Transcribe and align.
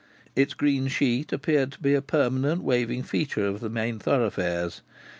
Its 0.35 0.55
green 0.55 0.87
sheet 0.87 1.31
appeared 1.31 1.71
to 1.71 1.79
be 1.79 1.93
a 1.93 2.01
permanent 2.01 2.63
waving 2.63 3.03
feature 3.03 3.45
of 3.45 3.59
the 3.59 3.69
main 3.69 3.99
thoroughfares. 3.99 4.81